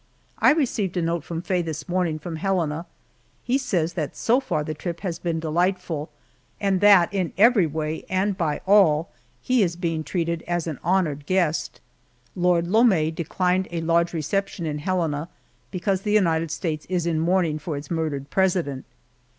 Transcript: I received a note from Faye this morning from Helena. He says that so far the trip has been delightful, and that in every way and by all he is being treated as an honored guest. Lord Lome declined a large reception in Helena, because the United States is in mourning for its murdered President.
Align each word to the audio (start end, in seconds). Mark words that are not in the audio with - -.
I 0.39 0.49
received 0.53 0.97
a 0.97 1.01
note 1.03 1.23
from 1.23 1.43
Faye 1.43 1.61
this 1.61 1.87
morning 1.87 2.17
from 2.17 2.37
Helena. 2.37 2.87
He 3.43 3.59
says 3.59 3.93
that 3.93 4.17
so 4.17 4.39
far 4.39 4.63
the 4.63 4.73
trip 4.73 5.01
has 5.01 5.19
been 5.19 5.39
delightful, 5.39 6.09
and 6.59 6.81
that 6.81 7.13
in 7.13 7.33
every 7.37 7.67
way 7.67 8.03
and 8.09 8.35
by 8.35 8.61
all 8.65 9.11
he 9.43 9.61
is 9.61 9.75
being 9.75 10.03
treated 10.03 10.41
as 10.47 10.65
an 10.65 10.79
honored 10.83 11.27
guest. 11.27 11.81
Lord 12.35 12.65
Lome 12.65 13.11
declined 13.11 13.67
a 13.69 13.81
large 13.81 14.11
reception 14.11 14.65
in 14.65 14.79
Helena, 14.79 15.29
because 15.69 16.01
the 16.01 16.13
United 16.13 16.49
States 16.49 16.87
is 16.89 17.05
in 17.05 17.19
mourning 17.19 17.59
for 17.59 17.77
its 17.77 17.91
murdered 17.91 18.31
President. 18.31 18.85